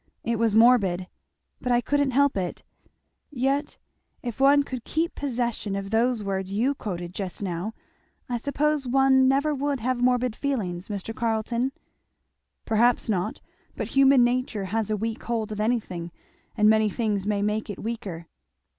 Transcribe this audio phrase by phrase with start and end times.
[0.23, 1.05] "It was morbid.
[1.61, 2.63] But I couldn't help it.
[3.29, 3.77] Yet
[4.23, 7.73] if one could keep possession of those words you quoted just now,
[8.27, 11.13] I suppose one never would have morbid feelings, Mr.
[11.13, 11.71] Carleton?"
[12.65, 13.41] "Perhaps not;
[13.75, 16.11] but human nature has a weak hold of anything,
[16.57, 18.25] and many things may make it weaker."